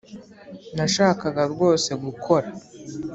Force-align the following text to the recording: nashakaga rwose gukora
nashakaga 0.75 1.41
rwose 1.53 1.91
gukora 2.03 2.47